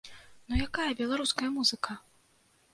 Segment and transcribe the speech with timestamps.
[0.47, 2.01] Ну якая беларуская музыка!?